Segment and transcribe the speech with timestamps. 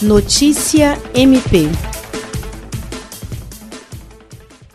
[0.00, 1.68] Notícia MP.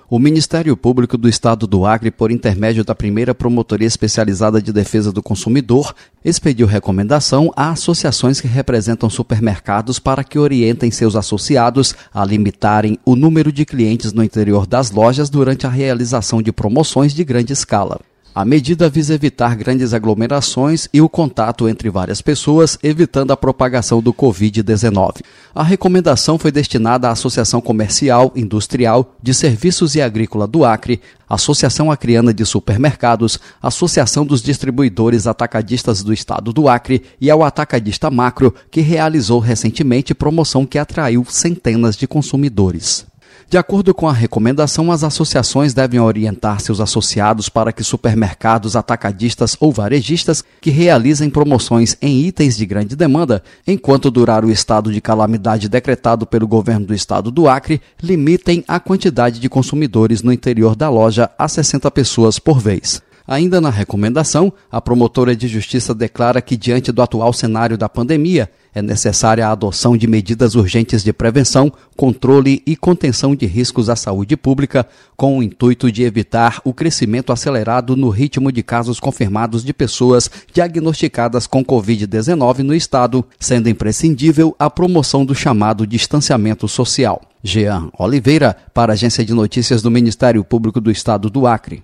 [0.10, 5.14] O Ministério Público do Estado do Acre, por intermédio da primeira Promotoria Especializada de Defesa
[5.14, 12.26] do Consumidor, expediu recomendação a associações que representam supermercados para que orientem seus associados a
[12.26, 17.24] limitarem o número de clientes no interior das lojas durante a realização de promoções de
[17.24, 18.02] grande escala.
[18.36, 24.02] A medida visa evitar grandes aglomerações e o contato entre várias pessoas, evitando a propagação
[24.02, 25.22] do Covid-19.
[25.54, 31.92] A recomendação foi destinada à Associação Comercial, Industrial, de Serviços e Agrícola do Acre, Associação
[31.92, 38.52] Acreana de Supermercados, Associação dos Distribuidores Atacadistas do Estado do Acre e ao Atacadista Macro,
[38.72, 43.06] que realizou recentemente promoção que atraiu centenas de consumidores.
[43.50, 49.56] De acordo com a recomendação, as associações devem orientar seus associados para que supermercados, atacadistas
[49.60, 55.00] ou varejistas que realizem promoções em itens de grande demanda, enquanto durar o estado de
[55.00, 60.76] calamidade decretado pelo governo do estado do Acre, limitem a quantidade de consumidores no interior
[60.76, 63.02] da loja a 60 pessoas por vez.
[63.28, 68.50] Ainda na recomendação, a promotora de justiça declara que, diante do atual cenário da pandemia,
[68.74, 73.96] é necessária a adoção de medidas urgentes de prevenção, controle e contenção de riscos à
[73.96, 79.64] saúde pública, com o intuito de evitar o crescimento acelerado no ritmo de casos confirmados
[79.64, 87.22] de pessoas diagnosticadas com Covid-19 no estado, sendo imprescindível a promoção do chamado distanciamento social.
[87.44, 91.84] Jean Oliveira, para a Agência de Notícias do Ministério Público do Estado do Acre.